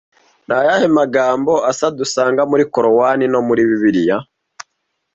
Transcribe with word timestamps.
Ni 0.47 0.53
ayahe 0.61 0.87
magambo 0.99 1.53
asa 1.71 1.87
dusanga 1.97 2.41
muri 2.51 2.63
Korowani 2.73 3.25
no 3.33 3.39
muri 3.47 3.61
Bibiliya 3.69 4.17